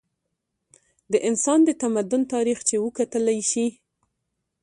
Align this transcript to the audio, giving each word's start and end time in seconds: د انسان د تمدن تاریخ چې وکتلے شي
د 1.11 1.13
انسان 1.27 1.59
د 1.65 1.69
تمدن 1.81 2.21
تاریخ 2.33 2.59
چې 2.69 2.75
وکتلے 2.85 3.37
شي 3.51 3.67